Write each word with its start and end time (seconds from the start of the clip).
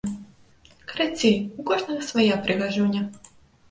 Карацей, 0.93 1.37
у 1.59 1.69
кожнага 1.71 2.01
свая 2.11 2.43
прыгажуня! 2.45 3.01